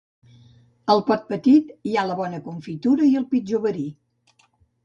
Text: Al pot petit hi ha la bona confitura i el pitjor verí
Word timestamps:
Al 0.93 1.03
pot 1.09 1.27
petit 1.33 1.69
hi 1.91 1.95
ha 2.01 2.05
la 2.13 2.15
bona 2.21 2.39
confitura 2.49 3.11
i 3.11 3.15
el 3.23 3.29
pitjor 3.35 3.63
verí 3.67 3.87